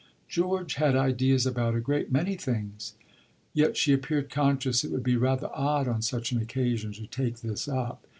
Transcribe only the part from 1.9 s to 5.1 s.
many things." Yet she appeared conscious it would